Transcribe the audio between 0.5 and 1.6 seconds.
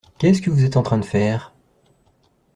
êtes en train de faire?